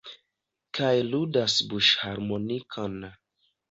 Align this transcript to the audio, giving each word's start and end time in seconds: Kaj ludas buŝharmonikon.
Kaj 0.77 0.93
ludas 1.11 1.59
buŝharmonikon. 1.75 3.03